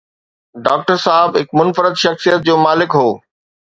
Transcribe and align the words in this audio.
Doctor 0.65 0.97
صاحب 1.05 1.29
هڪ 1.39 1.47
منفرد 1.59 1.95
شخصيت 2.03 2.39
جو 2.47 2.53
مالڪ 2.65 2.89
هو. 2.99 3.09